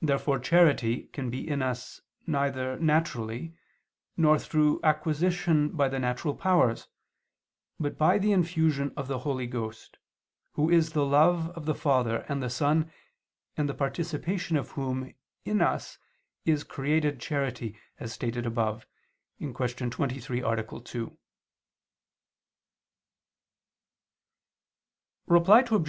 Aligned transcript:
Therefore 0.00 0.38
charity 0.38 1.06
can 1.08 1.28
be 1.28 1.48
in 1.50 1.60
us 1.60 2.00
neither 2.24 2.78
naturally, 2.78 3.56
nor 4.16 4.38
through 4.38 4.78
acquisition 4.84 5.70
by 5.70 5.88
the 5.88 5.98
natural 5.98 6.36
powers, 6.36 6.86
but 7.80 7.98
by 7.98 8.16
the 8.16 8.30
infusion 8.30 8.92
of 8.96 9.08
the 9.08 9.18
Holy 9.26 9.48
Ghost, 9.48 9.98
Who 10.52 10.70
is 10.70 10.90
the 10.92 11.04
love 11.04 11.48
of 11.56 11.66
the 11.66 11.74
Father 11.74 12.18
and 12.28 12.40
the 12.40 12.48
Son, 12.48 12.92
and 13.56 13.68
the 13.68 13.74
participation 13.74 14.56
of 14.56 14.70
Whom 14.78 15.12
in 15.44 15.60
us 15.60 15.98
is 16.44 16.62
created 16.62 17.20
charity, 17.20 17.76
as 17.98 18.12
stated 18.12 18.46
above 18.46 18.86
(Q. 19.38 19.52
23, 19.52 20.42
A. 20.42 20.62
2). 20.80 21.18
Reply 25.26 25.64
Obj. 25.72 25.82